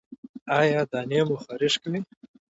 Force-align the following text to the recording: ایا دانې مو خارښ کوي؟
ایا 0.59 0.81
دانې 0.91 1.19
مو 1.27 1.35
خارښ 1.43 1.73
کوي؟ 1.81 1.99